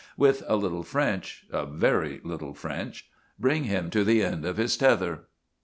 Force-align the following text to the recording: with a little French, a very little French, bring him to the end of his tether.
with 0.17 0.41
a 0.47 0.55
little 0.55 0.81
French, 0.81 1.45
a 1.51 1.63
very 1.63 2.21
little 2.23 2.55
French, 2.55 3.05
bring 3.37 3.65
him 3.65 3.91
to 3.91 4.03
the 4.03 4.23
end 4.23 4.45
of 4.47 4.57
his 4.57 4.75
tether. 4.75 5.25